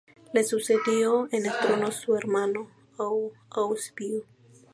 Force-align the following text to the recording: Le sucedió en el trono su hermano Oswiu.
Le 0.33 0.41
sucedió 0.43 1.27
en 1.31 1.45
el 1.45 1.51
trono 1.59 1.91
su 1.91 2.15
hermano 2.15 2.67
Oswiu. 2.97 4.25